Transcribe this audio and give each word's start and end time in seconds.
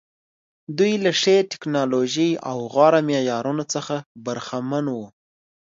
دوی 0.77 0.93
له 1.03 1.11
ښې 1.19 1.37
ټکنالوژۍ 1.51 2.31
او 2.49 2.57
غوره 2.73 3.01
معیارونو 3.07 3.63
څخه 3.73 3.95
برخمن 4.25 4.85
وو. 4.95 5.05